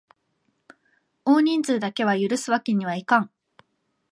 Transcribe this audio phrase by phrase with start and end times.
[1.25, 3.31] 多人数だけは許すわけにはいかん！